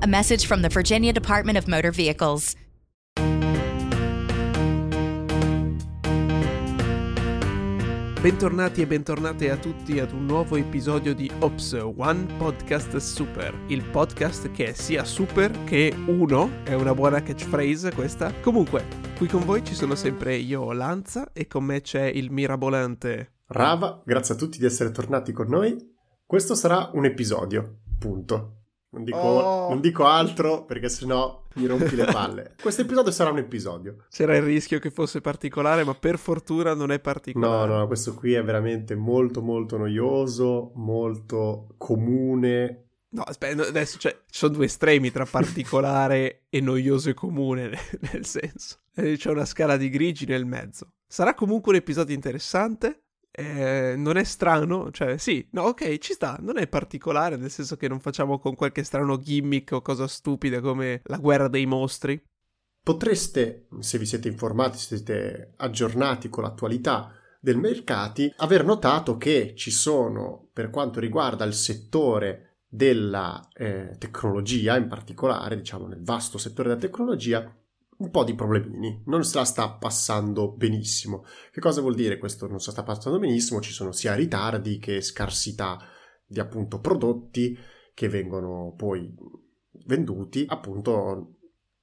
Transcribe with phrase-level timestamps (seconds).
[0.00, 2.54] A message from the Virginia Department of Motor Vehicles.
[8.20, 13.82] Bentornati e bentornate a tutti ad un nuovo episodio di Ops One Podcast Super, il
[13.82, 18.32] podcast che è sia super che uno, è una buona catchphrase questa.
[18.40, 18.84] Comunque,
[19.16, 24.00] qui con voi ci sono sempre io, Lanza, e con me c'è il mirabolante Rava,
[24.04, 25.76] grazie a tutti di essere tornati con noi.
[26.24, 28.57] Questo sarà un episodio, punto.
[28.90, 29.68] Non dico, Oh.
[29.68, 32.54] non dico altro perché sennò mi rompi le palle.
[32.62, 34.04] Questo episodio sarà un episodio.
[34.08, 37.72] C'era il rischio che fosse particolare, ma per fortuna non è No, particolare.
[37.76, 42.84] no, questo qui è veramente molto molto noioso, molto comune.
[43.10, 47.70] No, aspetta, no, adesso cioè, ci sono due estremi tra particolare e noioso e comune,
[48.12, 48.78] nel senso.
[48.94, 50.92] Eh, C'è una scala di grigi nel mezzo.
[51.06, 53.02] Sarà comunque un episodio interessante.
[53.38, 57.76] Eh, non è strano, cioè sì, no, ok, ci sta, non è particolare, nel senso
[57.76, 62.20] che non facciamo con qualche strano gimmick o cosa stupida come la guerra dei mostri.
[62.82, 69.54] Potreste, se vi siete informati, se siete aggiornati con l'attualità del mercati, aver notato che
[69.54, 76.38] ci sono, per quanto riguarda il settore della eh, tecnologia, in particolare, diciamo nel vasto
[76.38, 77.48] settore della tecnologia,
[77.98, 81.24] un po' di problemini, non se la sta passando benissimo.
[81.50, 83.60] Che cosa vuol dire questo non se la sta passando benissimo?
[83.60, 85.78] Ci sono sia ritardi che scarsità
[86.24, 87.58] di appunto prodotti
[87.94, 89.12] che vengono poi
[89.86, 91.38] venduti, appunto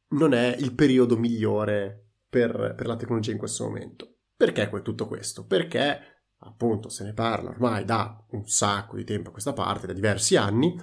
[0.10, 4.20] non è il periodo migliore per, per la tecnologia in questo momento.
[4.36, 5.46] Perché tutto questo?
[5.46, 6.00] Perché
[6.40, 10.38] appunto se ne parla ormai da un sacco di tempo a questa parte, da diversi
[10.38, 10.80] anni,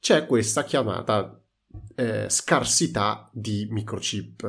[0.00, 1.39] c'è questa chiamata
[1.94, 4.42] eh, scarsità di microchip.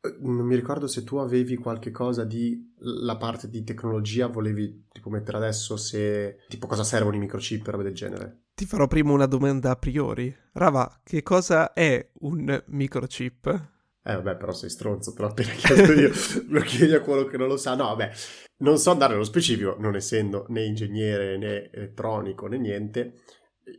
[0.00, 4.86] Eh, Non mi ricordo se tu avevi qualche cosa di la parte di tecnologia, volevi
[4.90, 8.44] tipo mettere adesso se tipo cosa servono i microchip e robe del genere.
[8.54, 10.34] Ti farò prima una domanda a priori.
[10.52, 13.68] Rava, che cosa è un microchip?
[14.02, 16.10] Eh vabbè, però sei stronzo, te l'ho appena chiesto io,
[16.48, 17.74] lo chiedi a quello che non lo sa.
[17.74, 18.10] No, vabbè,
[18.58, 23.14] non so andare nello specifico, non essendo né ingegnere né elettronico né niente.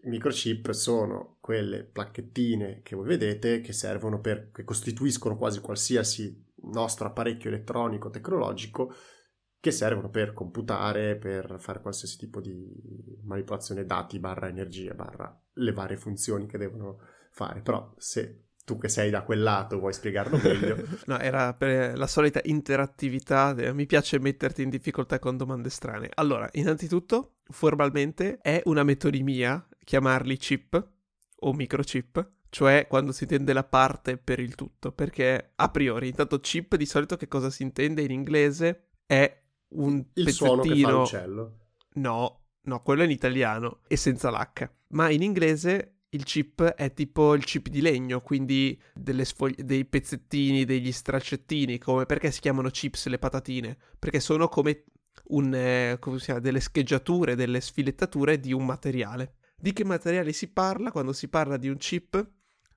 [0.03, 6.49] I microchip sono quelle placchettine che voi vedete che servono per, che costituiscono quasi qualsiasi
[6.63, 8.93] nostro apparecchio elettronico tecnologico
[9.59, 12.67] che servono per computare, per fare qualsiasi tipo di
[13.23, 16.99] manipolazione dati barra energia barra le varie funzioni che devono
[17.31, 17.61] fare.
[17.61, 22.07] Però se tu che sei da quel lato vuoi spiegarlo meglio, No, era per la
[22.07, 23.53] solita interattività.
[23.73, 26.09] Mi piace metterti in difficoltà con domande strane.
[26.15, 30.89] Allora, innanzitutto, formalmente è una metonimia chiamarli chip
[31.43, 36.39] o microchip, cioè quando si intende la parte per il tutto, perché a priori, intanto
[36.39, 40.73] chip di solito che cosa si intende in inglese è un il suono che fa
[40.73, 41.57] pezzettino l'uccello.
[41.93, 44.69] No, no, quello è in italiano e senza l'H.
[44.89, 49.85] Ma in inglese il chip è tipo il chip di legno, quindi delle sfogli- dei
[49.85, 53.77] pezzettini, degli straccettini, come perché si chiamano chips le patatine?
[53.97, 54.83] Perché sono come,
[55.29, 59.35] un, eh, come chiama, delle scheggiature, delle sfilettature di un materiale.
[59.61, 62.27] Di che materiale si parla quando si parla di un chip?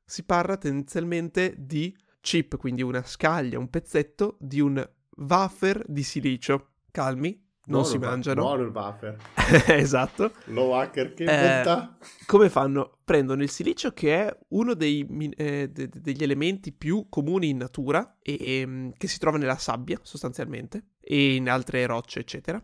[0.05, 4.87] Si parla tendenzialmente di chip, quindi una scaglia, un pezzetto di un
[5.17, 6.73] wafer di silicio.
[6.91, 8.43] Calmi, non Buono si mangiano.
[8.43, 9.17] Buono il wafer.
[9.69, 10.33] esatto.
[10.49, 11.97] Lo hacker che Eh, bontà.
[12.27, 12.99] Come fanno?
[13.03, 15.07] Prendono il silicio che è uno dei,
[15.37, 19.57] eh, de- de- degli elementi più comuni in natura e ehm, che si trova nella
[19.57, 22.63] sabbia sostanzialmente e in altre rocce eccetera.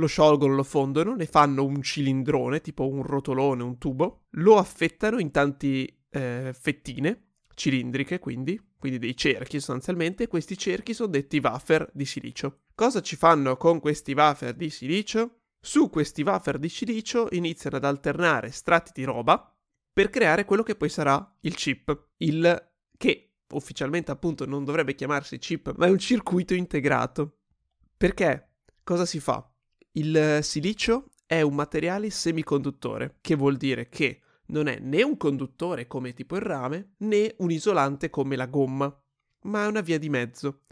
[0.00, 5.18] Lo sciolgono, lo fondono, ne fanno un cilindrone, tipo un rotolone, un tubo, lo affettano
[5.18, 11.38] in tanti eh, fettine cilindriche, quindi, quindi dei cerchi sostanzialmente, e questi cerchi sono detti
[11.38, 12.62] wafer di silicio.
[12.74, 15.40] Cosa ci fanno con questi wafer di silicio?
[15.60, 19.54] Su questi wafer di silicio iniziano ad alternare strati di roba
[19.92, 25.36] per creare quello che poi sarà il chip, il che ufficialmente appunto non dovrebbe chiamarsi
[25.36, 27.40] chip, ma è un circuito integrato.
[27.98, 28.52] Perché?
[28.82, 29.49] Cosa si fa?
[29.92, 35.88] Il silicio è un materiale semiconduttore, che vuol dire che non è né un conduttore
[35.88, 38.96] come tipo il rame, né un isolante come la gomma,
[39.42, 40.62] ma è una via di mezzo.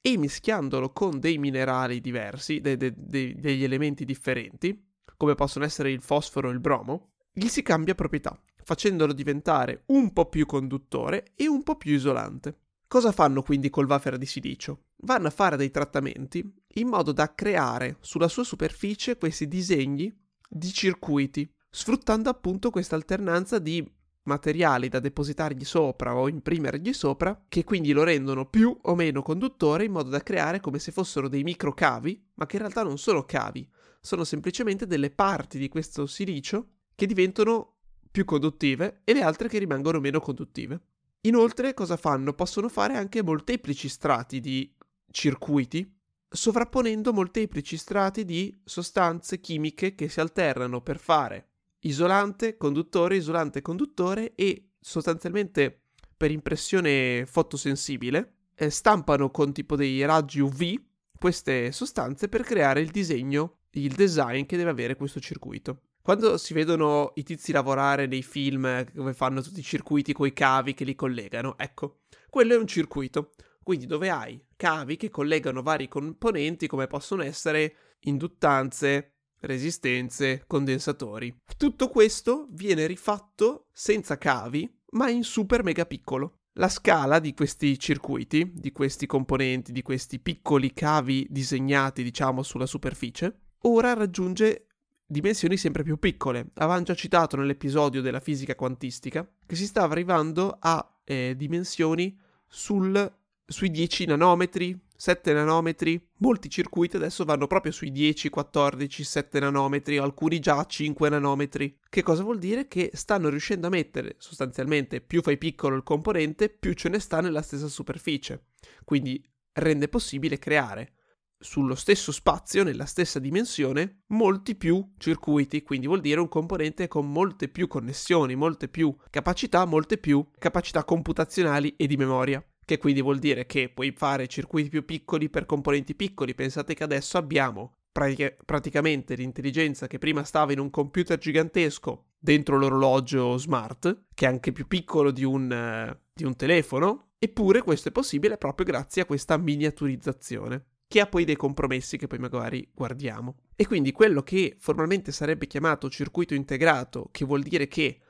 [0.00, 5.90] E mischiandolo con dei minerali diversi, de- de- de- degli elementi differenti, come possono essere
[5.90, 11.32] il fosforo e il bromo, gli si cambia proprietà, facendolo diventare un po' più conduttore
[11.34, 12.59] e un po' più isolante.
[12.90, 14.86] Cosa fanno quindi col wafer di silicio?
[15.02, 16.44] Vanno a fare dei trattamenti
[16.74, 20.12] in modo da creare sulla sua superficie questi disegni
[20.48, 23.88] di circuiti, sfruttando appunto questa alternanza di
[24.24, 29.84] materiali da depositargli sopra o imprimergli sopra, che quindi lo rendono più o meno conduttore
[29.84, 33.22] in modo da creare come se fossero dei microcavi, ma che in realtà non sono
[33.22, 33.70] cavi,
[34.00, 37.76] sono semplicemente delle parti di questo silicio che diventano
[38.10, 40.80] più conduttive e le altre che rimangono meno conduttive.
[41.22, 42.32] Inoltre, cosa fanno?
[42.32, 44.74] Possono fare anche molteplici strati di
[45.10, 51.48] circuiti, sovrapponendo molteplici strati di sostanze chimiche che si alternano per fare
[51.80, 55.82] isolante, conduttore, isolante, conduttore e sostanzialmente
[56.16, 60.80] per impressione fotosensibile eh, stampano con tipo dei raggi UV
[61.18, 65.82] queste sostanze per creare il disegno, il design che deve avere questo circuito.
[66.02, 70.32] Quando si vedono i tizi lavorare nei film dove fanno tutti i circuiti con i
[70.32, 73.32] cavi che li collegano, ecco, quello è un circuito.
[73.62, 81.42] Quindi dove hai cavi che collegano vari componenti come possono essere induttanze, resistenze, condensatori.
[81.56, 86.38] Tutto questo viene rifatto senza cavi, ma in super mega piccolo.
[86.54, 92.66] La scala di questi circuiti, di questi componenti, di questi piccoli cavi disegnati, diciamo, sulla
[92.66, 94.66] superficie, ora raggiunge
[95.10, 96.50] dimensioni sempre più piccole.
[96.54, 102.16] Avevamo già citato nell'episodio della fisica quantistica che si stava arrivando a eh, dimensioni
[102.46, 103.12] sul,
[103.44, 106.00] sui 10 nanometri, 7 nanometri.
[106.18, 111.78] Molti circuiti adesso vanno proprio sui 10, 14, 7 nanometri, alcuni già 5 nanometri.
[111.88, 112.68] Che cosa vuol dire?
[112.68, 117.20] Che stanno riuscendo a mettere sostanzialmente più fai piccolo il componente, più ce ne sta
[117.20, 118.44] nella stessa superficie.
[118.84, 119.20] Quindi
[119.54, 120.92] rende possibile creare
[121.40, 127.10] sullo stesso spazio, nella stessa dimensione, molti più circuiti, quindi vuol dire un componente con
[127.10, 132.44] molte più connessioni, molte più capacità, molte più capacità computazionali e di memoria.
[132.62, 136.36] Che quindi vuol dire che puoi fare circuiti più piccoli per componenti piccoli.
[136.36, 142.58] Pensate che adesso abbiamo pratica- praticamente l'intelligenza che prima stava in un computer gigantesco dentro
[142.58, 147.88] l'orologio smart, che è anche più piccolo di un, uh, di un telefono, eppure questo
[147.88, 152.68] è possibile proprio grazie a questa miniaturizzazione che ha poi dei compromessi che poi magari
[152.74, 153.36] guardiamo.
[153.54, 158.00] E quindi quello che formalmente sarebbe chiamato circuito integrato, che vuol dire che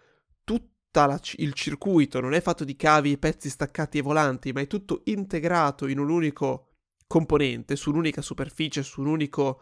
[0.43, 0.69] tutto
[1.37, 5.03] il circuito non è fatto di cavi e pezzi staccati e volanti, ma è tutto
[5.05, 6.69] integrato in un unico
[7.07, 9.61] componente, su un'unica superficie, su un unico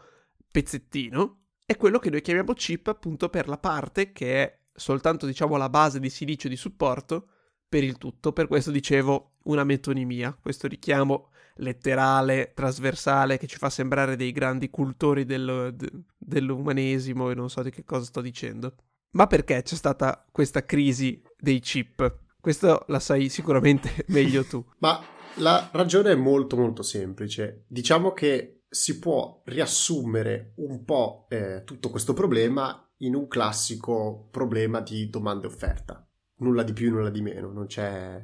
[0.49, 5.57] pezzettino, è quello che noi chiamiamo chip appunto per la parte che è soltanto diciamo
[5.57, 7.27] la base di silicio di supporto
[7.67, 8.31] per il tutto.
[8.31, 14.69] Per questo dicevo una metonimia, questo richiamo letterale, trasversale, che ci fa sembrare dei grandi
[14.69, 18.75] cultori del, de, dell'umanesimo e non so di che cosa sto dicendo.
[19.11, 22.19] Ma perché c'è stata questa crisi dei chip?
[22.39, 24.63] Questo la sai sicuramente meglio tu.
[24.79, 25.01] Ma
[25.35, 27.65] la ragione è molto molto semplice.
[27.67, 34.81] Diciamo che si può riassumere un po' eh, tutto questo problema in un classico problema
[34.81, 36.07] di domanda e offerta.
[36.37, 38.21] Nulla di più, nulla di meno, non c'è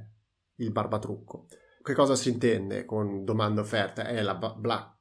[0.58, 1.48] il barbatrucco
[1.86, 4.08] che cosa si intende con domanda offerta?
[4.08, 5.00] È la, bla,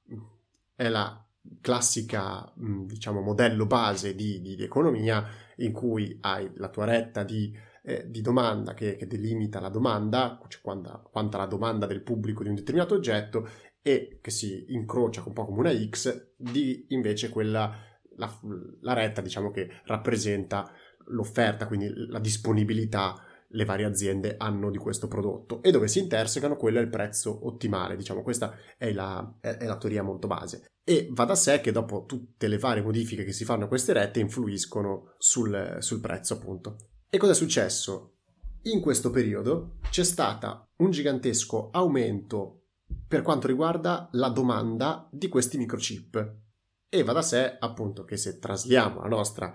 [0.74, 1.26] è la
[1.62, 5.26] classica, diciamo, modello base di, di, di, economia
[5.56, 7.50] in cui hai la tua retta di,
[7.82, 12.42] eh, di domanda che, che, delimita la domanda, cioè quanta, quanta la domanda del pubblico
[12.42, 13.48] di un determinato oggetto
[13.80, 17.74] e che si incrocia un po' come una X, di invece quella,
[18.16, 18.40] la,
[18.82, 20.70] la retta, diciamo, che rappresenta
[21.06, 23.23] l'offerta, quindi la disponibilità
[23.54, 27.46] le varie aziende hanno di questo prodotto e dove si intersecano quello è il prezzo
[27.46, 30.66] ottimale, diciamo questa è la, è, la teoria molto base.
[30.84, 33.92] E va da sé che dopo tutte le varie modifiche che si fanno a queste
[33.92, 36.76] rette influiscono sul, sul prezzo appunto.
[37.08, 38.16] E cosa è successo?
[38.62, 42.64] In questo periodo c'è stato un gigantesco aumento
[43.06, 46.42] per quanto riguarda la domanda di questi microchip.
[46.88, 49.54] E va da sé appunto che se trasliamo la nostra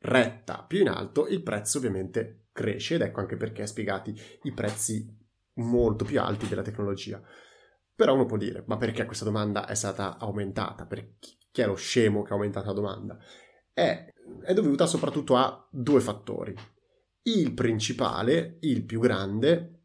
[0.00, 5.16] retta più in alto, il prezzo ovviamente cresce ed ecco anche perché spiegati i prezzi
[5.54, 7.22] molto più alti della tecnologia.
[7.94, 10.86] Però uno può dire, ma perché questa domanda è stata aumentata?
[10.86, 13.18] Per chi è lo scemo che ha aumentato la domanda?
[13.72, 14.12] È,
[14.42, 16.54] è dovuta soprattutto a due fattori.
[17.22, 19.80] Il principale, il più grande,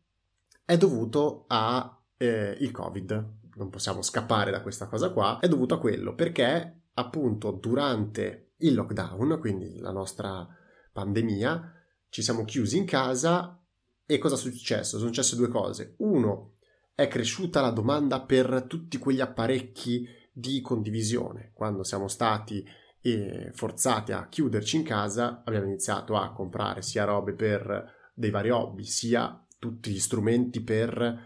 [0.65, 3.33] è dovuto al eh, Covid.
[3.55, 8.73] Non possiamo scappare da questa cosa qua, è dovuto a quello perché appunto durante il
[8.73, 10.47] lockdown, quindi la nostra
[10.91, 11.82] pandemia,
[12.13, 13.59] ci siamo chiusi in casa
[14.05, 14.97] e cosa è successo?
[14.99, 15.95] Sono successe due cose.
[15.97, 16.57] Uno,
[16.93, 21.49] è cresciuta la domanda per tutti quegli apparecchi di condivisione.
[21.55, 22.63] Quando siamo stati
[23.01, 28.51] eh, forzati a chiuderci in casa, abbiamo iniziato a comprare sia robe per dei vari
[28.51, 31.19] hobby, sia tutti gli strumenti per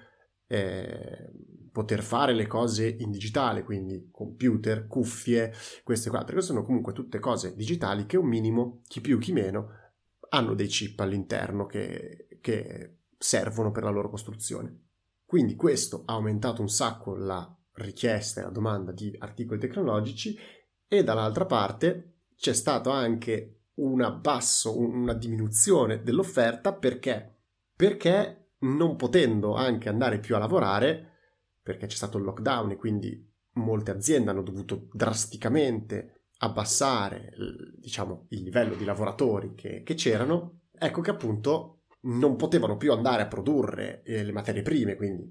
[0.47, 1.31] eh,
[1.69, 5.51] poter fare le cose in digitale, quindi computer, cuffie,
[5.83, 9.85] queste qua, perché sono comunque tutte cose digitali che un minimo, chi più chi meno,
[10.29, 14.85] hanno dei chip all'interno che, che servono per la loro costruzione.
[15.25, 20.37] Quindi questo ha aumentato un sacco la richiesta e la domanda di articoli tecnologici
[20.87, 27.35] e dall'altra parte c'è stato anche una basso, una diminuzione dell'offerta perché?
[27.75, 31.11] Perché non potendo anche andare più a lavorare,
[31.61, 37.33] perché c'è stato il lockdown e quindi molte aziende hanno dovuto drasticamente abbassare
[37.77, 43.23] diciamo, il livello di lavoratori che, che c'erano, ecco che appunto non potevano più andare
[43.23, 45.23] a produrre eh, le materie prime, quindi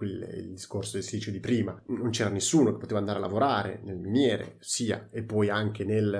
[0.00, 3.80] il, il, discorso del silicio di prima, non c'era nessuno che poteva andare a lavorare
[3.84, 6.14] nel miniere, sia e poi anche nel...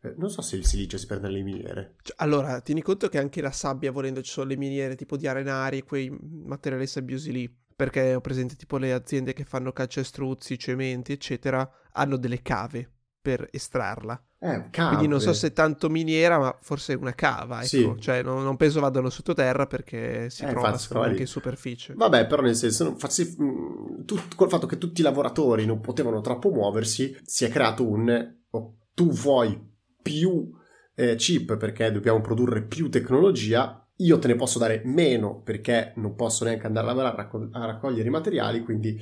[0.00, 1.94] Eh, non so se il silicio si perde nelle miniere.
[2.02, 5.28] Cioè, allora, tieni conto che anche la sabbia, volendo, ci sono le miniere tipo di
[5.28, 11.12] arenari, quei materiali sabbiosi lì, perché ho presente tipo le aziende che fanno calcestruzzi, cementi,
[11.12, 12.91] eccetera, hanno delle cave
[13.22, 14.20] per estrarla.
[14.40, 17.66] Eh, Quindi non so se tanto miniera, ma forse una cava, ecco.
[17.66, 17.94] Sì.
[18.00, 21.94] Cioè, non, non, penso vadano sottoterra perché si eh, trova anche in superficie.
[21.94, 26.20] Vabbè, però nel senso, farsi, mm, tut, col fatto che tutti i lavoratori non potevano
[26.20, 28.40] troppo muoversi, si è creato un...
[28.50, 29.70] Oh, tu vuoi
[30.02, 30.50] più
[30.96, 36.16] eh, chip perché dobbiamo produrre più tecnologia, io te ne posso dare meno perché non
[36.16, 39.00] posso neanche andare a lavorare a, raccog- a raccogliere i materiali, quindi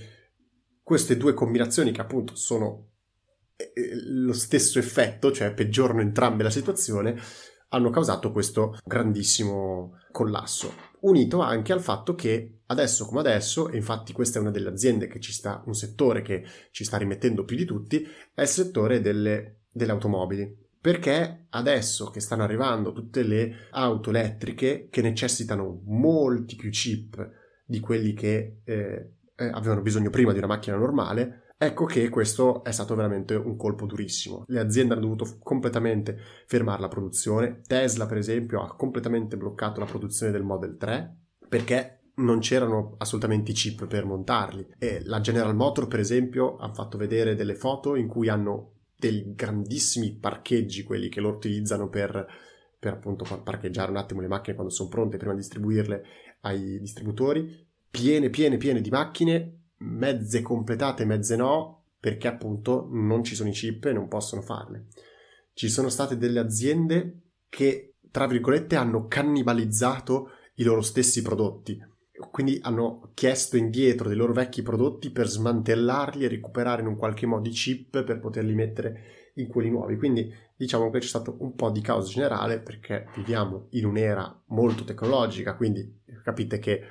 [0.83, 2.89] queste due combinazioni che appunto sono
[4.07, 7.19] lo stesso effetto, cioè peggiorano entrambe la situazione,
[7.69, 14.12] hanno causato questo grandissimo collasso, unito anche al fatto che adesso come adesso, e infatti
[14.12, 17.57] questa è una delle aziende che ci sta, un settore che ci sta rimettendo più
[17.57, 20.69] di tutti, è il settore delle, delle automobili.
[20.81, 27.29] Perché adesso che stanno arrivando tutte le auto elettriche che necessitano molti più chip
[27.67, 32.64] di quelli che eh, eh avevano bisogno prima di una macchina normale, Ecco che questo
[32.64, 34.45] è stato veramente un colpo durissimo.
[34.47, 37.61] Le aziende hanno dovuto completamente fermare la produzione.
[37.67, 43.50] Tesla, per esempio, ha completamente bloccato la produzione del Model 3 perché non c'erano assolutamente
[43.50, 44.69] i chip per montarli.
[44.79, 49.35] E la General Motor, per esempio, ha fatto vedere delle foto in cui hanno dei
[49.35, 52.26] grandissimi parcheggi, quelli che loro utilizzano per,
[52.79, 56.05] per appunto parcheggiare un attimo le macchine quando sono pronte prima di distribuirle
[56.40, 63.35] ai distributori, piene, piene, piene di macchine mezze completate, mezze no, perché appunto non ci
[63.35, 64.87] sono i chip e non possono farle.
[65.53, 71.79] Ci sono state delle aziende che, tra virgolette, hanno cannibalizzato i loro stessi prodotti.
[72.31, 77.27] Quindi hanno chiesto indietro dei loro vecchi prodotti per smantellarli e recuperare in un qualche
[77.27, 79.01] modo i chip per poterli mettere
[79.35, 79.97] in quelli nuovi.
[79.97, 84.85] Quindi diciamo che c'è stato un po' di caos generale perché viviamo in un'era molto
[84.85, 86.83] tecnologica, quindi capite che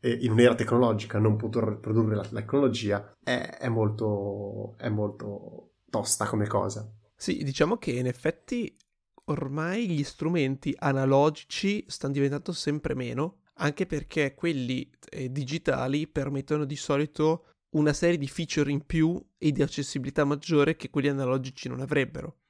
[0.00, 6.46] in un'era tecnologica non poter produrre la, tecnologia è, è, molto, è molto tosta come
[6.46, 6.90] cosa.
[7.14, 8.76] Sì, diciamo che in effetti
[9.24, 16.76] ormai gli strumenti analogici stanno diventando sempre meno, anche perché quelli eh, digitali permettono di
[16.76, 21.80] solito una serie di feature in più e di accessibilità maggiore che quelli analogici non
[21.80, 22.40] avrebbero.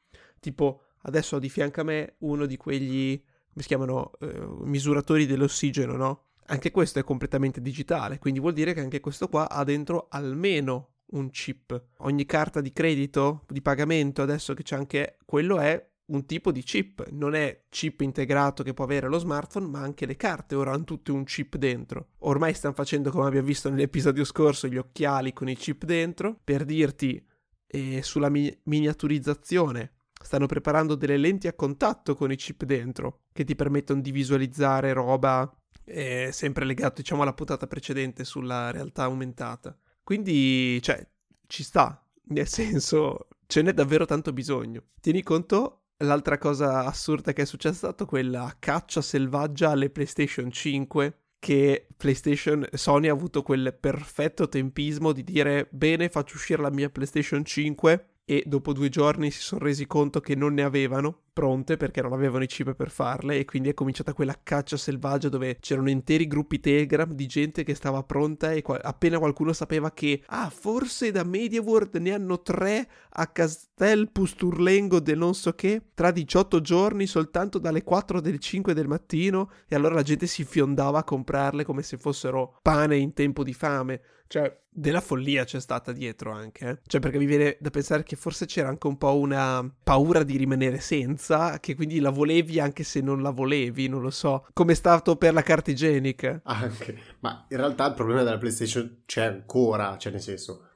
[0.41, 5.27] Tipo, adesso ho di fianco a me uno di quegli, come si chiamano, eh, misuratori
[5.27, 6.26] dell'ossigeno, no?
[6.49, 10.97] Anche questo è completamente digitale, quindi vuol dire che anche questo qua ha dentro almeno
[11.11, 11.83] un chip.
[11.99, 16.63] Ogni carta di credito, di pagamento, adesso che c'è anche quello è un tipo di
[16.63, 20.73] chip, non è chip integrato che può avere lo smartphone, ma anche le carte ora
[20.73, 22.11] hanno tutte un chip dentro.
[22.19, 26.65] Ormai stanno facendo, come abbiamo visto nell'episodio scorso, gli occhiali con i chip dentro, per
[26.65, 27.25] dirti
[27.67, 29.93] eh, sulla mi- miniaturizzazione.
[30.23, 34.93] Stanno preparando delle lenti a contatto con i chip dentro, che ti permettono di visualizzare
[34.93, 35.53] roba
[35.85, 39.77] è sempre legato, diciamo, alla puntata precedente sulla realtà aumentata.
[40.03, 41.07] Quindi, cioè,
[41.47, 44.83] ci sta, nel senso, ce n'è davvero tanto bisogno.
[45.01, 50.51] Tieni conto, l'altra cosa assurda che è successa è stata quella caccia selvaggia alle PlayStation
[50.51, 56.71] 5 che PlayStation Sony ha avuto quel perfetto tempismo di dire bene faccio uscire la
[56.71, 61.26] mia PlayStation 5 e dopo due giorni si sono resi conto che non ne avevano
[61.37, 65.29] pronte perché non avevano i chip per farle e quindi è cominciata quella caccia selvaggia
[65.29, 69.91] dove c'erano interi gruppi Telegram di gente che stava pronta e qua- appena qualcuno sapeva
[69.91, 75.83] che ah forse da MediaWorld ne hanno tre a Castel Pusturlengo del non so che
[75.93, 80.43] tra 18 giorni soltanto dalle 4 del 5 del mattino e allora la gente si
[80.43, 85.61] fiondava a comprarle come se fossero pane in tempo di fame cioè, della follia c'è
[85.61, 86.69] stata dietro anche.
[86.69, 86.79] Eh?
[86.87, 90.37] Cioè, perché mi viene da pensare che forse c'era anche un po' una paura di
[90.37, 91.26] rimanere senza,
[91.61, 94.47] che quindi la volevi anche se non la volevi, non lo so.
[94.53, 96.41] Come è stato per la carta igienica.
[96.45, 96.99] Anche.
[97.21, 100.69] Ma in realtà il problema della PlayStation c'è ancora, cioè nel senso,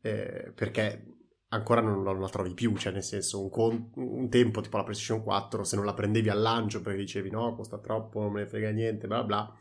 [0.00, 1.12] eh, perché
[1.48, 4.84] ancora non, non, la trovi più, cioè nel senso un, con, un, tempo tipo la
[4.84, 8.40] PlayStation 4 se non la prendevi al lancio perché dicevi no costa troppo, non me
[8.40, 9.54] ne frega niente, bla bla,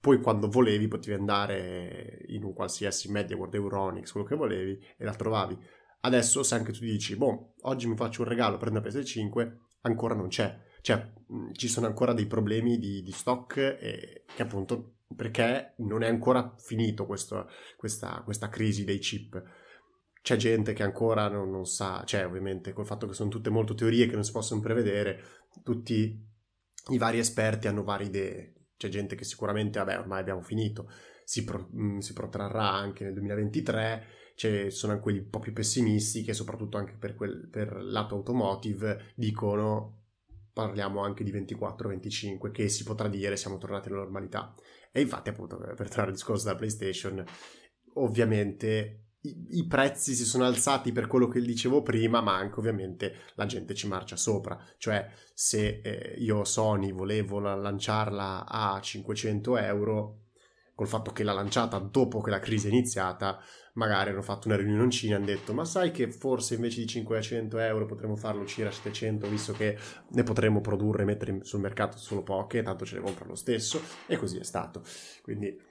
[0.00, 5.14] poi quando volevi potevi andare in un qualsiasi MediaWorld, Euronics, quello che volevi e la
[5.14, 5.58] trovavi.
[6.00, 9.52] Adesso se anche tu dici, boh, oggi mi faccio un regalo, prendo la PS5,
[9.88, 10.66] ancora non c'è.
[10.80, 11.12] Cioè,
[11.52, 16.54] ci sono ancora dei problemi di, di stock e, che appunto perché non è ancora
[16.58, 19.42] finito questo, questa, questa, crisi dei chip.
[20.22, 23.74] C'è gente che ancora non, non sa, cioè ovviamente col fatto che sono tutte molto
[23.74, 25.22] teorie che non si possono prevedere,
[25.64, 26.26] tutti
[26.90, 30.88] i vari esperti hanno varie idee c'è gente che sicuramente, vabbè, ormai abbiamo finito,
[31.24, 34.06] si, pro, mm, si protrarrà anche nel 2023,
[34.38, 39.12] ci sono quelli un po' più pessimisti che soprattutto anche per, quel, per lato automotive
[39.16, 39.96] dicono
[40.52, 44.54] parliamo anche di 24-25 che si potrà dire siamo tornati alla normalità
[44.92, 47.24] e infatti appunto per tornare al discorso della PlayStation
[47.94, 53.46] ovviamente i, prezzi si sono alzati per quello che dicevo prima, ma anche ovviamente la
[53.46, 54.56] gente ci marcia sopra.
[54.78, 60.18] Cioè, se eh, io Sony volevo la, lanciarla a 500 euro,
[60.78, 63.40] col fatto che l'ha lanciata dopo che la crisi è iniziata,
[63.78, 67.58] magari hanno fatto una riunioncina e hanno detto ma sai che forse invece di 500
[67.60, 71.96] euro potremmo farlo uscire a 700 visto che ne potremmo produrre e mettere sul mercato
[71.96, 74.82] solo poche, tanto ce le comprano lo stesso e così è stato.
[75.22, 75.66] Quindi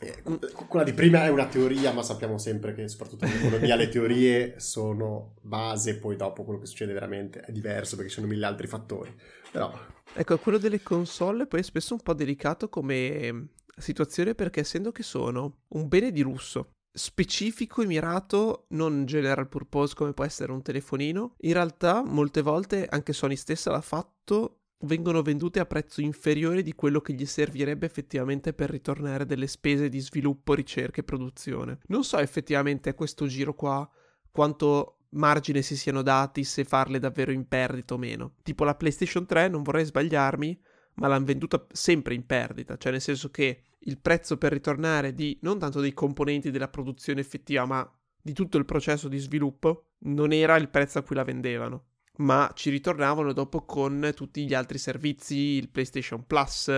[0.00, 0.22] eh,
[0.66, 4.58] quella di prima è una teoria, ma sappiamo sempre che soprattutto in economia le teorie
[4.58, 8.66] sono base, poi dopo quello che succede veramente è diverso perché ci sono mille altri
[8.66, 9.14] fattori.
[9.52, 9.72] Però...
[10.12, 15.04] Ecco, quello delle console poi è spesso un po' delicato come situazione perché essendo che
[15.04, 20.62] sono un bene di lusso, specifico e mirato, non general purpose come può essere un
[20.62, 26.62] telefonino, in realtà molte volte anche Sony stessa l'ha fatto vengono vendute a prezzo inferiore
[26.62, 31.80] di quello che gli servirebbe effettivamente per ritornare delle spese di sviluppo, ricerca e produzione.
[31.88, 33.88] Non so effettivamente a questo giro qua
[34.30, 38.34] quanto margine si siano dati se farle davvero in perdita o meno.
[38.42, 40.60] Tipo la PlayStation 3, non vorrei sbagliarmi,
[40.94, 45.38] ma l'hanno venduta sempre in perdita, cioè nel senso che il prezzo per ritornare di
[45.42, 47.90] non tanto dei componenti della produzione effettiva, ma
[48.22, 51.84] di tutto il processo di sviluppo non era il prezzo a cui la vendevano
[52.20, 56.68] ma ci ritornavano dopo con tutti gli altri servizi, il PlayStation Plus,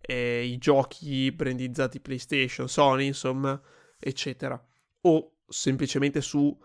[0.00, 3.60] eh, i giochi brandizzati PlayStation, Sony, insomma,
[3.98, 4.62] eccetera.
[5.02, 6.56] O semplicemente su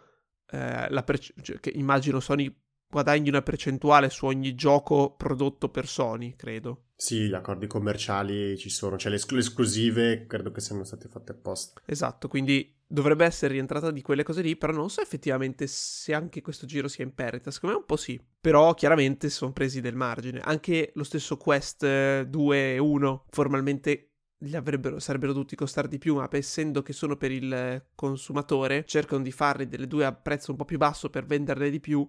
[0.52, 2.54] eh, la pre- cioè, che immagino Sony
[2.92, 6.90] guadagni una percentuale su ogni gioco prodotto per Sony, credo.
[6.96, 11.08] Sì, gli accordi commerciali ci sono, cioè le, esc- le esclusive credo che siano state
[11.08, 11.82] fatte apposta.
[11.86, 16.42] Esatto, quindi dovrebbe essere rientrata di quelle cose lì, però non so effettivamente se anche
[16.42, 19.96] questo giro sia in perdita, secondo me un po' sì, però chiaramente sono presi del
[19.96, 24.12] margine, anche lo stesso Quest 2 e 1 formalmente
[24.44, 24.58] gli
[24.98, 29.68] sarebbero dovuti costare di più, ma essendo che sono per il consumatore, cercano di farli
[29.68, 32.08] delle due a prezzo un po' più basso per venderle di più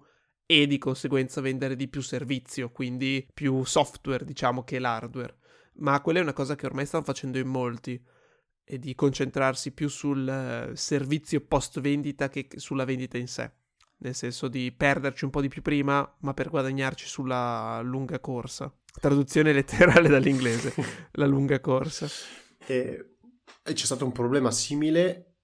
[0.61, 5.37] e di conseguenza vendere di più servizio, quindi più software, diciamo, che l'hardware.
[5.77, 7.99] Ma quella è una cosa che ormai stanno facendo in molti
[8.63, 13.51] e di concentrarsi più sul uh, servizio post vendita che sulla vendita in sé.
[13.97, 18.71] Nel senso di perderci un po' di più prima, ma per guadagnarci sulla lunga corsa.
[18.99, 20.73] Traduzione letterale dall'inglese,
[21.13, 22.07] la lunga corsa.
[22.67, 23.15] E,
[23.63, 25.37] e c'è stato un problema simile,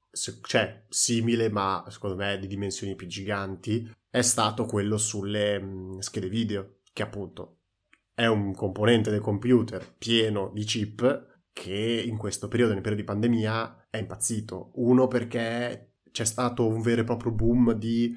[0.43, 6.79] cioè simile ma secondo me di dimensioni più giganti, è stato quello sulle schede video,
[6.91, 7.57] che appunto
[8.13, 13.07] è un componente del computer pieno di chip che in questo periodo, nel periodo di
[13.07, 14.71] pandemia, è impazzito.
[14.75, 18.15] Uno perché c'è stato un vero e proprio boom di,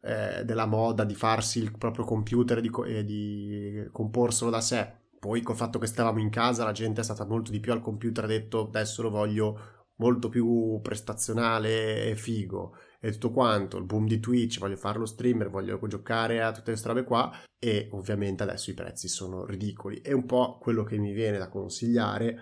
[0.00, 5.02] eh, della moda di farsi il proprio computer e di, e di comporselo da sé.
[5.18, 7.80] Poi col fatto che stavamo in casa la gente è stata molto di più al
[7.80, 9.58] computer, ha detto adesso lo voglio
[9.96, 15.04] molto più prestazionale e figo e tutto quanto, il boom di Twitch, voglio fare lo
[15.04, 20.00] streamer, voglio giocare a tutte queste robe qua e ovviamente adesso i prezzi sono ridicoli.
[20.00, 22.38] È un po' quello che mi viene da consigliare,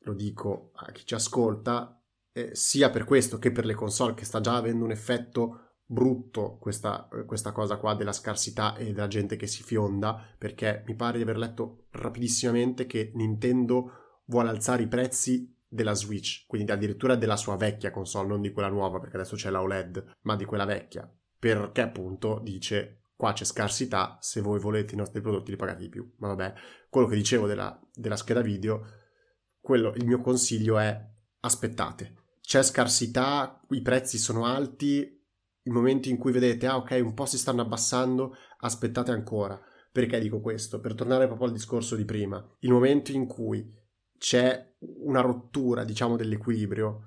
[0.00, 1.98] lo dico a chi ci ascolta,
[2.30, 6.58] eh, sia per questo che per le console che sta già avendo un effetto brutto
[6.58, 11.16] questa, questa, cosa qua della scarsità e della gente che si fionda, perché mi pare
[11.16, 17.36] di aver letto rapidissimamente che Nintendo vuole alzare i prezzi della Switch, quindi addirittura della
[17.36, 20.64] sua vecchia console, non di quella nuova, perché adesso c'è la OLED, ma di quella
[20.64, 25.82] vecchia, perché appunto dice qua c'è scarsità, se voi volete i nostri prodotti li pagate
[25.82, 26.12] di più.
[26.18, 26.54] Ma vabbè,
[26.88, 28.84] quello che dicevo della, della scheda video,
[29.60, 30.98] quello, il mio consiglio è
[31.40, 32.14] aspettate.
[32.40, 35.16] C'è scarsità, i prezzi sono alti,
[35.66, 39.60] il momento in cui vedete, ah ok, un po' si stanno abbassando, aspettate ancora.
[39.90, 40.78] Perché dico questo?
[40.78, 42.44] Per tornare proprio al discorso di prima.
[42.60, 43.68] Il momento in cui
[44.18, 47.02] c'è una rottura, diciamo, dell'equilibrio,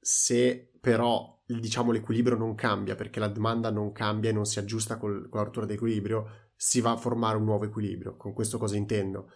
[0.00, 4.98] se però diciamo l'equilibrio non cambia perché la domanda non cambia e non si aggiusta
[4.98, 8.16] col, con la rottura dell'equilibrio, si va a formare un nuovo equilibrio.
[8.16, 9.30] Con questo cosa intendo?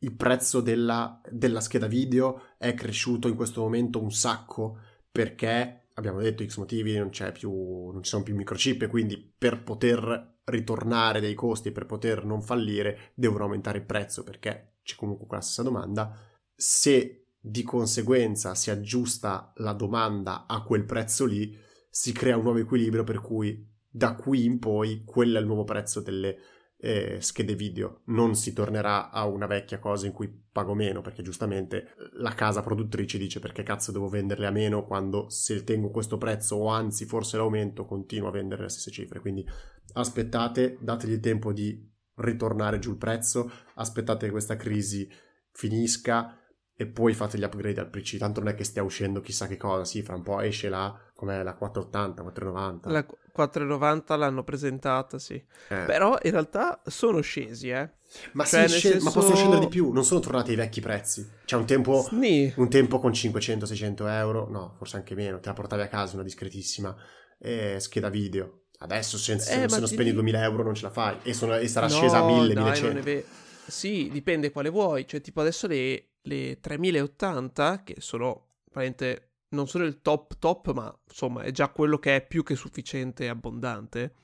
[0.00, 4.78] Il prezzo della, della scheda video è cresciuto in questo momento un sacco
[5.10, 7.50] perché abbiamo detto X motivi, non, più,
[7.90, 12.42] non ci sono più microchip e quindi per poter ritornare dei costi, per poter non
[12.42, 16.16] fallire, devono aumentare il prezzo perché c'è comunque quella stessa domanda.
[16.60, 21.56] Se di conseguenza si aggiusta la domanda a quel prezzo lì,
[21.88, 25.62] si crea un nuovo equilibrio per cui da qui in poi quello è il nuovo
[25.62, 26.36] prezzo delle
[26.78, 28.02] eh, schede video.
[28.06, 32.60] Non si tornerà a una vecchia cosa in cui pago meno perché giustamente la casa
[32.60, 37.04] produttrice dice perché cazzo devo venderle a meno quando se tengo questo prezzo o anzi
[37.04, 39.20] forse l'aumento continuo a vendere le stesse cifre.
[39.20, 39.46] Quindi
[39.92, 45.08] aspettate, dategli il tempo di ritornare giù il prezzo, aspettate che questa crisi
[45.52, 46.36] finisca
[46.80, 48.18] e poi fate gli upgrade al PC.
[48.18, 49.84] Tanto non è che stia uscendo chissà che cosa.
[49.84, 52.88] Sì, fra un po' esce la, com'è, la 480, 490.
[52.88, 55.34] La 490 l'hanno presentata, sì.
[55.34, 55.44] Eh.
[55.86, 57.90] Però in realtà sono scesi, eh.
[58.34, 59.06] Ma, cioè, sì, senso...
[59.06, 59.90] ma possono scendere di più.
[59.90, 61.28] Non sono tornati ai vecchi prezzi.
[61.44, 62.52] C'è un tempo, sì.
[62.54, 64.48] un tempo con 500-600 euro.
[64.48, 65.40] No, forse anche meno.
[65.40, 66.94] Te la portavi a casa una discretissima
[67.40, 68.66] eh, scheda video.
[68.78, 71.16] Adesso se, se, eh, se non spendi 2000 euro non ce la fai.
[71.24, 73.28] E, sono, e sarà no, scesa a 1000, dai, 1100.
[73.66, 75.08] Sì, dipende quale vuoi.
[75.08, 80.94] Cioè, tipo adesso le le 3080, che sono praticamente non sono il top top, ma
[81.08, 84.14] insomma è già quello che è più che sufficiente e abbondante,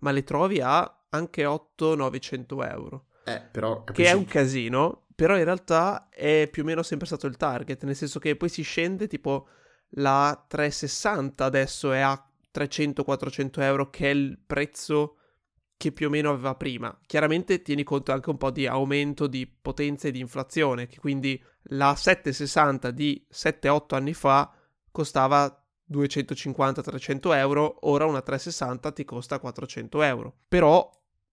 [0.00, 3.06] ma le trovi a anche 8-900 euro.
[3.24, 3.84] Eh, però.
[3.84, 7.84] Che è un casino, però in realtà è più o meno sempre stato il target,
[7.84, 9.48] nel senso che poi si scende tipo
[9.94, 15.16] la 360 adesso è a 300-400 euro, che è il prezzo
[15.80, 16.94] che più o meno aveva prima.
[17.06, 21.42] Chiaramente tieni conto anche un po' di aumento di potenza e di inflazione, che quindi
[21.68, 24.52] la 760 di 7-8 anni fa
[24.90, 30.36] costava 250-300 euro, ora una 360 ti costa 400 euro.
[30.48, 30.86] Però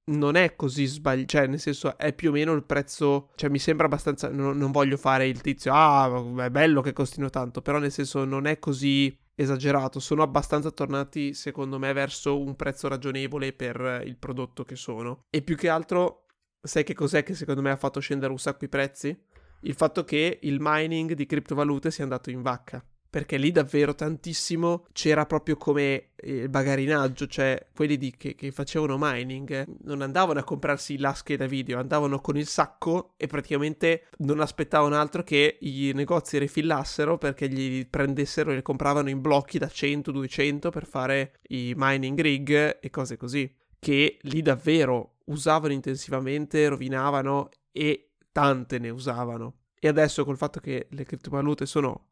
[0.06, 3.60] non è così sbagliato, cioè nel senso è più o meno il prezzo, cioè mi
[3.60, 7.80] sembra abbastanza, non, non voglio fare il tizio, ah è bello che costino tanto, però
[7.80, 13.54] nel senso non è così esagerato, sono abbastanza tornati secondo me verso un prezzo ragionevole
[13.54, 15.26] per il prodotto che sono.
[15.30, 16.26] E più che altro,
[16.60, 19.16] sai che cos'è che secondo me ha fatto scendere un sacco i prezzi?
[19.62, 24.86] Il fatto che il mining di criptovalute sia andato in vacca perché lì davvero tantissimo
[24.92, 30.40] c'era proprio come il eh, bagarinaggio, cioè quelli di, che, che, facevano mining non andavano
[30.40, 35.58] a comprarsi la scheda video, andavano con il sacco e praticamente non aspettavano altro che
[35.62, 41.40] i negozi rifillassero perché gli prendessero e le compravano in blocchi da 100-200 per fare
[41.50, 48.90] i mining rig e cose così, che lì davvero usavano intensivamente, rovinavano e tante ne
[48.90, 49.54] usavano.
[49.80, 52.08] E adesso col fatto che le criptovalute sono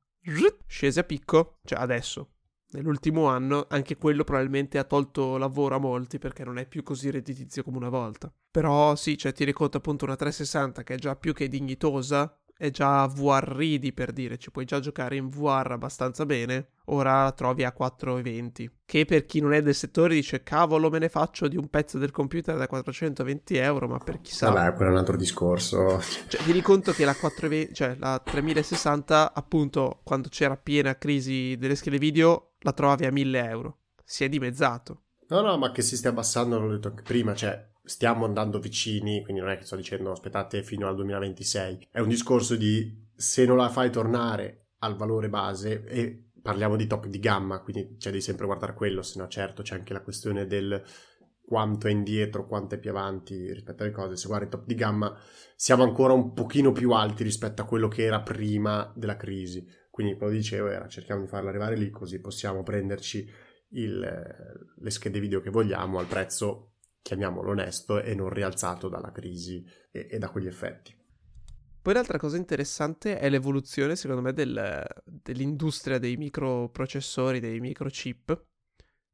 [0.67, 2.29] scese a picco, cioè adesso,
[2.71, 7.09] nell'ultimo anno, anche quello probabilmente ha tolto lavoro a molti perché non è più così
[7.11, 8.33] redditizio come una volta.
[8.51, 12.69] Però sì, cioè ti conto appunto una 360 che è già più che dignitosa è
[12.71, 17.31] già VR ready per dire, ci puoi già giocare in VR abbastanza bene, ora la
[17.31, 18.69] trovi a 4,20.
[18.85, 21.97] Che per chi non è del settore dice cavolo me ne faccio di un pezzo
[21.97, 24.49] del computer da 420 euro, ma per chi sa...
[24.49, 26.01] Vabbè, quello è un altro discorso.
[26.27, 31.75] Cioè, ti conto che la, 420, cioè, la 3060, appunto, quando c'era piena crisi delle
[31.75, 33.77] schede video, la trovavi a 1000 euro.
[34.03, 35.01] Si è dimezzato.
[35.27, 39.21] No, no, ma che si stia abbassando, l'ho detto anche prima, cioè stiamo andando vicini,
[39.23, 43.45] quindi non è che sto dicendo aspettate fino al 2026, è un discorso di se
[43.45, 48.11] non la fai tornare al valore base e parliamo di top di gamma, quindi c'è
[48.11, 50.83] di sempre guardare quello, se no certo c'è anche la questione del
[51.45, 54.17] quanto è indietro, quanto è più avanti rispetto alle cose.
[54.17, 55.15] Se guardi top di gamma
[55.55, 59.65] siamo ancora un pochino più alti rispetto a quello che era prima della crisi.
[59.89, 63.31] Quindi come dicevo era cerchiamo di farlo arrivare lì così possiamo prenderci
[63.69, 66.74] il, le schede video che vogliamo al prezzo
[67.05, 70.91] chiamiamolo onesto, e non rialzato dalla crisi e, e da quegli effetti.
[71.79, 78.45] Poi l'altra cosa interessante è l'evoluzione, secondo me, del, dell'industria dei microprocessori, dei microchip,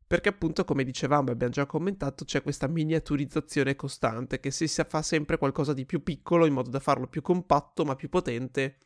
[0.08, 5.02] perché appunto come dicevamo e abbiamo già commentato c'è questa miniaturizzazione costante che si fa
[5.02, 8.78] sempre qualcosa di più piccolo in modo da farlo più compatto ma più potente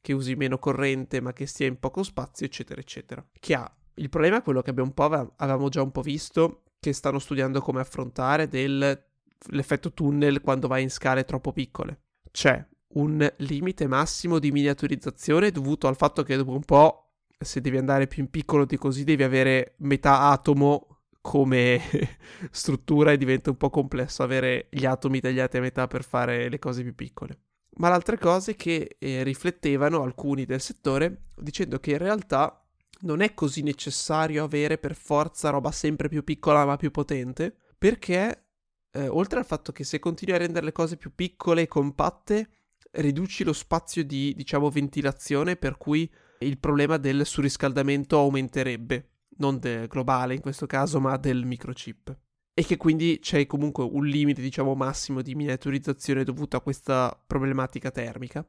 [0.00, 4.08] che usi meno corrente ma che stia in poco spazio eccetera eccetera che ha il
[4.08, 4.92] problema è quello che abbiamo,
[5.36, 10.90] avevamo già un po' visto che stanno studiando come affrontare dell'effetto tunnel quando vai in
[10.90, 12.62] scale troppo piccole c'è
[12.94, 18.06] un limite massimo di miniaturizzazione dovuto al fatto che dopo un po' se devi andare
[18.06, 21.80] più in piccolo di così devi avere metà atomo come
[22.50, 26.58] struttura e diventa un po' complesso avere gli atomi tagliati a metà per fare le
[26.58, 27.38] cose più piccole.
[27.76, 32.63] Ma l'altra cosa è che eh, riflettevano alcuni del settore dicendo che in realtà
[33.04, 38.46] non è così necessario avere per forza roba sempre più piccola ma più potente, perché
[38.90, 42.48] eh, oltre al fatto che se continui a rendere le cose più piccole e compatte,
[42.92, 50.34] riduci lo spazio di, diciamo, ventilazione per cui il problema del surriscaldamento aumenterebbe, non globale
[50.34, 52.16] in questo caso, ma del microchip.
[52.54, 57.90] E che quindi c'è comunque un limite, diciamo, massimo di miniaturizzazione dovuto a questa problematica
[57.90, 58.46] termica.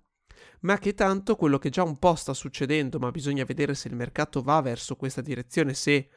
[0.62, 3.96] Ma che tanto quello che già un po' sta succedendo, ma bisogna vedere se il
[3.96, 6.10] mercato va verso questa direzione, se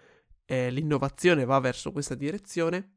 [0.44, 2.96] eh, l'innovazione va verso questa direzione,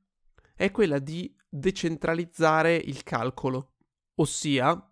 [0.56, 3.73] è quella di decentralizzare il calcolo,
[4.15, 4.86] ossia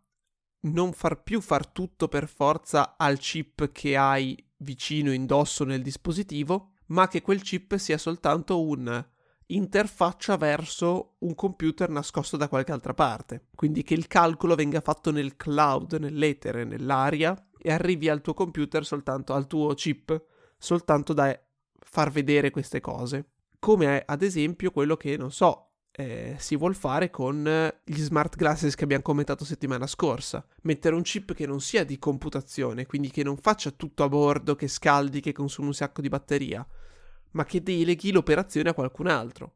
[0.62, 6.73] non far più far tutto per forza al chip che hai vicino indosso nel dispositivo,
[6.88, 9.07] ma che quel chip sia soltanto un
[9.51, 13.47] interfaccia verso un computer nascosto da qualche altra parte.
[13.55, 18.85] Quindi che il calcolo venga fatto nel cloud, nell'etere, nell'aria e arrivi al tuo computer
[18.85, 20.23] soltanto al tuo chip
[20.57, 21.38] soltanto da
[21.79, 23.31] far vedere queste cose.
[23.59, 28.35] Come ad esempio quello che, non so, eh, si vuol fare con eh, gli smart
[28.35, 30.45] glasses che abbiamo commentato settimana scorsa.
[30.62, 34.55] Mettere un chip che non sia di computazione, quindi che non faccia tutto a bordo,
[34.55, 36.65] che scaldi, che consumi un sacco di batteria,
[37.31, 39.55] ma che deleghi l'operazione a qualcun altro.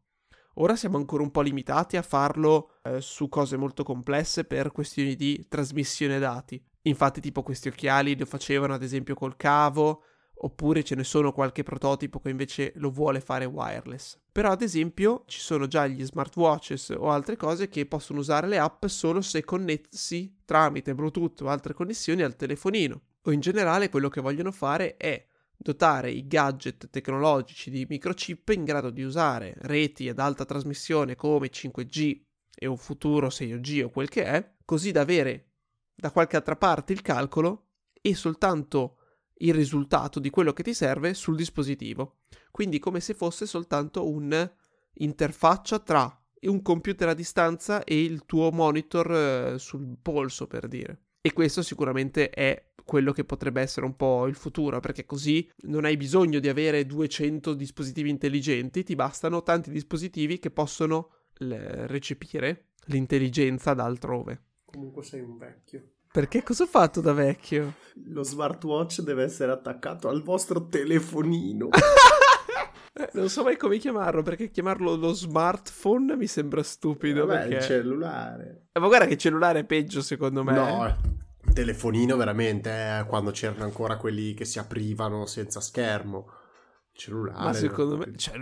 [0.56, 5.16] Ora siamo ancora un po' limitati a farlo eh, su cose molto complesse per questioni
[5.16, 6.64] di trasmissione dati.
[6.84, 10.04] Infatti, tipo questi occhiali lo facevano ad esempio col cavo,
[10.44, 14.20] oppure ce ne sono qualche prototipo che invece lo vuole fare wireless.
[14.32, 18.58] Però ad esempio ci sono già gli smartwatches o altre cose che possono usare le
[18.58, 23.02] app solo se connessi tramite Bluetooth o altre connessioni al telefonino.
[23.24, 25.26] O in generale quello che vogliono fare è
[25.64, 31.50] dotare i gadget tecnologici di microchip in grado di usare reti ad alta trasmissione come
[31.50, 32.22] 5G
[32.54, 35.54] e un futuro 6G o quel che è, così da avere
[35.96, 37.70] da qualche altra parte il calcolo
[38.02, 38.98] e soltanto
[39.38, 42.20] il risultato di quello che ti serve sul dispositivo.
[42.52, 49.12] Quindi come se fosse soltanto un'interfaccia tra un computer a distanza e il tuo monitor
[49.12, 51.02] eh, sul polso, per dire.
[51.26, 55.86] E questo sicuramente è quello che potrebbe essere un po' il futuro, perché così non
[55.86, 61.54] hai bisogno di avere 200 dispositivi intelligenti, ti bastano tanti dispositivi che possono l-
[61.88, 64.42] recepire l'intelligenza da altrove.
[64.66, 65.92] Comunque sei un vecchio.
[66.12, 67.76] Perché cosa ho fatto da vecchio?
[68.08, 71.70] Lo smartwatch deve essere attaccato al vostro telefonino.
[72.94, 77.26] Eh, non so mai come chiamarlo, perché chiamarlo lo smartphone mi sembra stupido.
[77.26, 77.56] Vabbè, perché...
[77.56, 78.62] il cellulare.
[78.72, 80.54] Eh, ma guarda che cellulare è peggio, secondo me.
[80.54, 80.98] No,
[81.54, 86.30] telefonino veramente, eh, quando c'erano ancora quelli che si aprivano senza schermo.
[86.96, 87.44] Cellulare.
[87.44, 88.38] Ma secondo me cioè,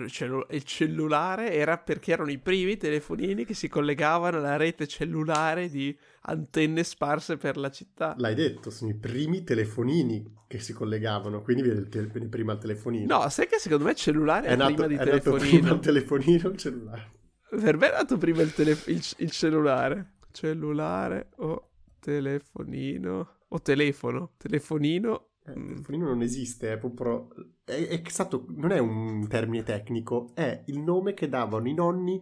[0.49, 5.97] il cellulare era perché erano i primi telefonini che si collegavano alla rete cellulare di
[6.23, 8.13] antenne sparse per la città.
[8.17, 12.59] L'hai detto, sono i primi telefonini che si collegavano, quindi viene, te- viene prima il
[12.59, 13.19] telefonino.
[13.19, 15.47] No, sai che secondo me il cellulare è, è nato, prima di è telefonino.
[15.49, 17.11] prima il telefonino il cellulare.
[17.49, 20.15] Per me è nato prima il, tele- il, il cellulare.
[20.29, 21.69] Cellulare o
[22.01, 24.33] telefonino o telefono.
[24.35, 27.29] Telefonino il telefonino non esiste, è proprio.
[27.63, 32.19] È, è stato, non è un termine tecnico, è il nome che davano i nonni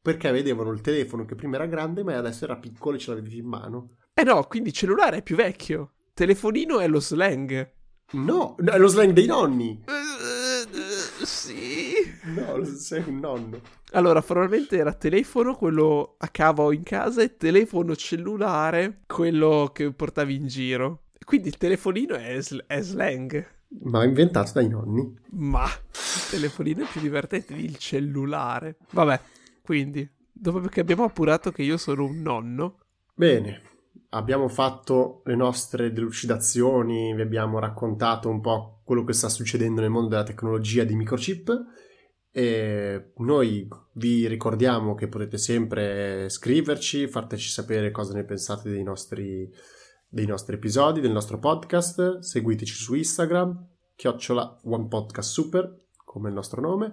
[0.00, 3.38] perché vedevano il telefono che prima era grande, ma adesso era piccolo e ce l'avevi
[3.38, 3.96] in mano.
[4.14, 5.92] Eh no, quindi cellulare è più vecchio.
[6.12, 7.72] Telefonino è lo slang.
[8.12, 9.82] No, è lo slang dei nonni.
[9.86, 11.92] Uh, sì.
[12.24, 13.60] No, sei un nonno.
[13.92, 20.34] Allora, formalmente era telefono, quello a cavo in casa, e telefono cellulare, quello che portavi
[20.34, 21.01] in giro.
[21.24, 23.60] Quindi il telefonino è, sl- è slang.
[23.84, 25.18] Ma inventato dai nonni.
[25.30, 28.76] Ma il telefonino è più divertente del cellulare.
[28.90, 29.20] Vabbè,
[29.62, 32.78] quindi, dopo che abbiamo appurato che io sono un nonno.
[33.14, 33.62] Bene,
[34.10, 39.90] abbiamo fatto le nostre delucidazioni, vi abbiamo raccontato un po' quello che sta succedendo nel
[39.90, 41.50] mondo della tecnologia di microchip.
[42.34, 49.50] E noi vi ricordiamo che potete sempre scriverci, farteci sapere cosa ne pensate dei nostri
[50.12, 52.18] dei nostri episodi, del nostro podcast.
[52.18, 56.92] Seguiteci su Instagram, chiocciola OnePodcastSuper, come il nostro nome.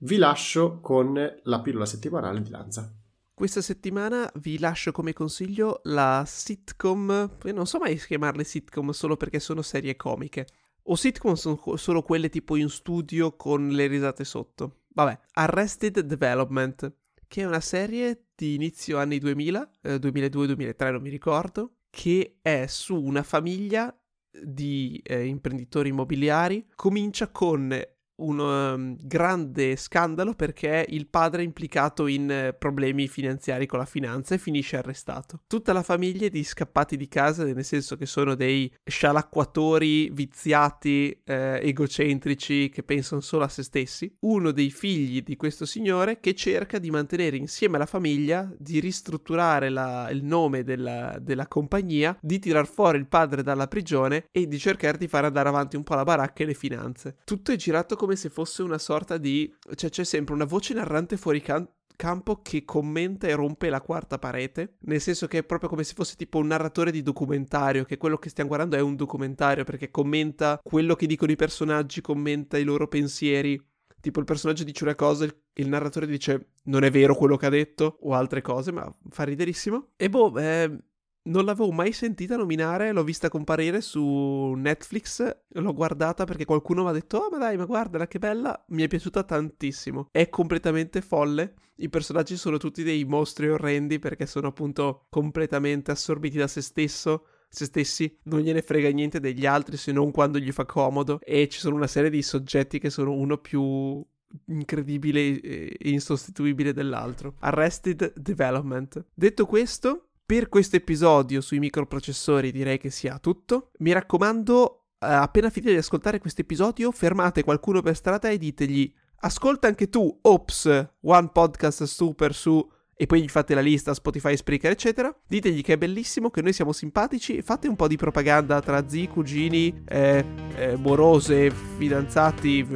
[0.00, 2.94] vi lascio con la pillola settimanale di Lanza.
[3.34, 9.40] Questa settimana vi lascio come consiglio la sitcom, non so mai chiamarle sitcom solo perché
[9.40, 10.46] sono serie comiche.
[10.84, 14.82] O sitcom sono solo quelle tipo in studio con le risate sotto.
[14.90, 16.94] Vabbè, Arrested Development,
[17.26, 22.66] che è una serie di inizio anni 2000, eh, 2002-2003 non mi ricordo, che è
[22.66, 23.92] su una famiglia
[24.30, 26.66] di eh, imprenditori immobiliari.
[26.74, 27.74] Comincia con
[28.16, 33.84] un um, grande scandalo perché il padre è implicato in uh, problemi finanziari con la
[33.84, 35.40] finanza e finisce arrestato.
[35.46, 41.20] Tutta la famiglia è di scappati di casa, nel senso che sono dei scialacquatori viziati,
[41.24, 44.14] eh, egocentrici che pensano solo a se stessi.
[44.20, 49.68] Uno dei figli di questo signore che cerca di mantenere insieme alla famiglia, di ristrutturare
[49.68, 54.58] la, il nome della, della compagnia, di tirar fuori il padre dalla prigione e di
[54.58, 57.16] cercare di far andare avanti un po' la baracca e le finanze.
[57.24, 59.52] Tutto è girato come come se fosse una sorta di...
[59.74, 64.16] cioè c'è sempre una voce narrante fuori can- campo che commenta e rompe la quarta
[64.18, 67.96] parete, nel senso che è proprio come se fosse tipo un narratore di documentario, che
[67.96, 72.58] quello che stiamo guardando è un documentario perché commenta quello che dicono i personaggi, commenta
[72.58, 73.60] i loro pensieri.
[74.00, 77.46] Tipo il personaggio dice una cosa, il, il narratore dice non è vero quello che
[77.46, 79.88] ha detto o altre cose, ma fa riderissimo.
[79.96, 80.78] E boh, eh,
[81.26, 86.88] non l'avevo mai sentita nominare, l'ho vista comparire su Netflix, l'ho guardata perché qualcuno mi
[86.90, 88.64] ha detto "Oh, ma dai, ma guardala che bella".
[88.68, 90.08] Mi è piaciuta tantissimo.
[90.10, 91.54] È completamente folle.
[91.76, 97.26] I personaggi sono tutti dei mostri orrendi perché sono appunto completamente assorbiti da se stesso
[97.48, 101.48] se stessi, non gliene frega niente degli altri se non quando gli fa comodo e
[101.48, 104.04] ci sono una serie di soggetti che sono uno più
[104.46, 107.34] incredibile e insostituibile dell'altro.
[107.38, 109.06] Arrested Development.
[109.14, 113.70] Detto questo, per questo episodio sui microprocessori direi che sia tutto.
[113.78, 118.92] Mi raccomando, eh, appena finite di ascoltare questo episodio, fermate qualcuno per strada e ditegli
[119.20, 124.36] ascolta anche tu Ops, One Podcast Super su e poi gli fate la lista Spotify,
[124.36, 125.14] Spreaker, eccetera.
[125.28, 127.42] Ditegli che è bellissimo, che noi siamo simpatici.
[127.42, 130.24] Fate un po' di propaganda tra zii, cugini, eh,
[130.56, 132.66] eh, morose, fidanzati,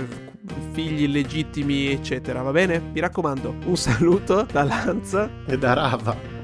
[0.72, 2.42] figli illegittimi, eccetera.
[2.42, 2.78] Va bene?
[2.92, 6.39] Mi raccomando, un saluto da Lanza e da Rava.